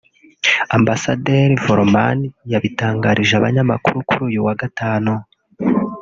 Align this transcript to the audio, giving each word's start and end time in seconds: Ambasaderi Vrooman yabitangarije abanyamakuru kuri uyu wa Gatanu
Ambasaderi 0.77 1.53
Vrooman 1.63 2.19
yabitangarije 2.51 3.33
abanyamakuru 3.35 3.97
kuri 4.07 4.21
uyu 4.29 4.39
wa 4.47 4.53
Gatanu 4.61 5.13